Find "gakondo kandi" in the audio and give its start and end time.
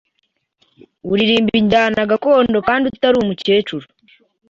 2.11-2.83